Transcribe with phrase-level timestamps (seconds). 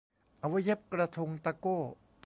[0.39, 1.77] เอาไว้เย็บกระทงตะโก้